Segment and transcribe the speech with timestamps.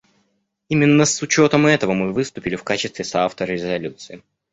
[0.67, 4.23] Именно с учетом этого мы выступили в качестве соавтора резолюции.